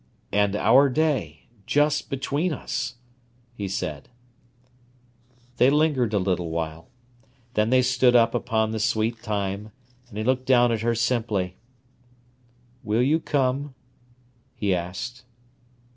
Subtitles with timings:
[0.31, 2.95] "And our day—just between us,"
[3.53, 4.09] he said.
[5.57, 6.89] They lingered a little while.
[7.53, 9.71] Then they stood up upon the sweet thyme,
[10.09, 11.55] and he looked down at her simply.
[12.83, 13.75] "Will you come?"
[14.55, 15.23] he asked.